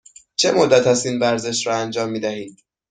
چه 0.35 0.51
مدت 0.51 0.87
است 0.87 1.05
این 1.05 1.19
ورزش 1.19 1.67
را 1.67 1.75
انجام 1.77 2.09
می 2.09 2.19
دهید؟ 2.19 2.63